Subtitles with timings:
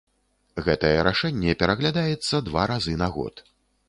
[0.67, 3.45] Гэтае рашэнне пераглядаецца два разы на год.